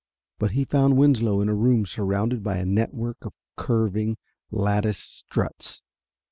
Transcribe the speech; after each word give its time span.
But 0.39 0.53
he 0.53 0.65
found 0.65 0.97
Winslow 0.97 1.41
in 1.41 1.47
a 1.47 1.53
room 1.53 1.85
surrounded 1.85 2.41
by 2.41 2.57
a 2.57 2.65
network 2.65 3.17
of 3.21 3.33
curving, 3.55 4.17
latticed 4.49 5.15
struts. 5.15 5.83